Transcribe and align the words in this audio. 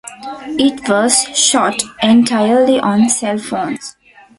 It 0.57 0.89
was 0.89 1.27
shot 1.37 1.79
entirely 2.01 2.79
on 2.79 3.07
cell 3.07 3.37
phones. 3.37 3.95